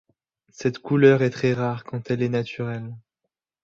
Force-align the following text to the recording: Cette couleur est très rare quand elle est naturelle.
Cette 0.49 0.79
couleur 0.79 1.21
est 1.21 1.29
très 1.29 1.53
rare 1.53 1.83
quand 1.83 2.09
elle 2.09 2.23
est 2.23 2.29
naturelle. 2.29 2.91